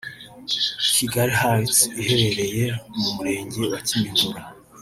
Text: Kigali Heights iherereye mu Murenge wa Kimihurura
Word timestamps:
Kigali 0.95 1.33
Heights 1.41 1.77
iherereye 2.01 2.65
mu 2.99 3.07
Murenge 3.15 3.61
wa 3.71 3.79
Kimihurura 3.87 4.41